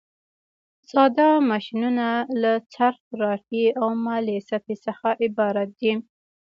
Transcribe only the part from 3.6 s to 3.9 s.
او